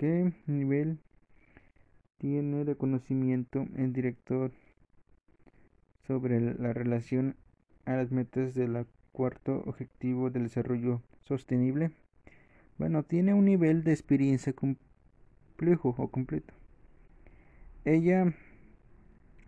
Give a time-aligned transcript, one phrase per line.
[0.00, 0.98] qué nivel
[2.16, 4.50] tiene de conocimiento el director
[6.06, 7.36] sobre la relación
[7.84, 11.90] a las metas del cuarto objetivo del desarrollo sostenible?
[12.78, 16.54] Bueno, tiene un nivel de experiencia complejo o completo.
[17.84, 18.32] Ella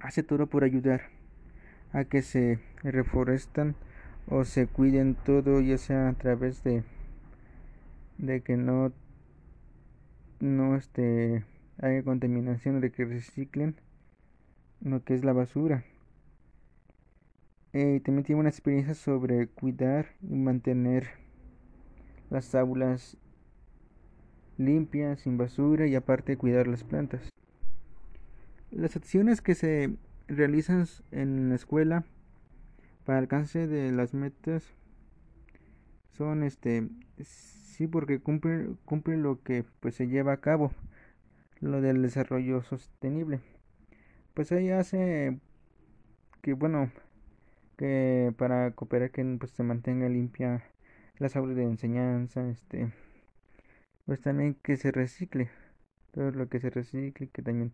[0.00, 1.10] hace todo por ayudar
[1.92, 3.76] a que se reforestan
[4.26, 6.82] o se cuiden todo, ya sea a través de,
[8.18, 8.92] de que no,
[10.40, 11.44] no este,
[11.78, 13.76] haya contaminación, de que reciclen
[14.80, 15.84] lo que es la basura.
[17.72, 21.08] Eh, también tiene una experiencia sobre cuidar y mantener
[22.28, 23.16] las aulas
[24.56, 27.28] limpias, sin basura y aparte cuidar las plantas.
[28.70, 29.96] Las acciones que se
[30.28, 32.04] realizan en la escuela
[33.04, 34.74] para alcance de las metas
[36.20, 36.86] son este
[37.24, 40.70] sí porque cumple cumple lo que pues se lleva a cabo
[41.60, 43.40] lo del desarrollo sostenible.
[44.34, 45.38] Pues ahí hace
[46.42, 46.90] que bueno
[47.78, 50.62] que para cooperar que pues se mantenga limpia
[51.18, 52.92] las aulas de enseñanza este
[54.04, 55.48] pues también que se recicle
[56.12, 57.72] todo lo que se recicle que también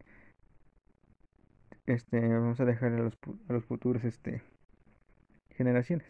[1.86, 3.18] este vamos a dejar a los,
[3.48, 4.42] a los futuros este
[5.50, 6.06] generaciones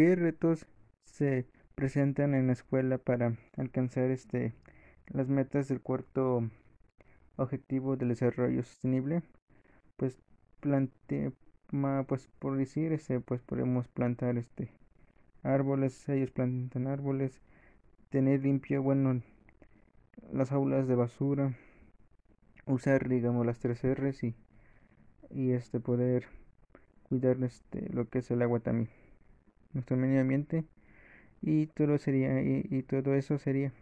[0.00, 0.66] qué retos
[1.04, 4.54] se presentan en la escuela para alcanzar este
[5.08, 6.48] las metas del cuarto
[7.36, 9.20] objetivo del desarrollo sostenible
[9.98, 10.16] pues
[10.60, 11.32] plante
[12.06, 14.70] pues por decir este pues podemos plantar este
[15.42, 17.42] árboles ellos plantan árboles
[18.08, 19.20] tener limpio bueno
[20.32, 21.54] las aulas de basura
[22.64, 24.34] usar digamos las tres R's y,
[25.28, 26.24] y este poder
[27.02, 28.88] cuidar este lo que es el agua también
[29.72, 30.64] nuestro medio ambiente
[31.42, 33.72] y todo sería y todo eso sería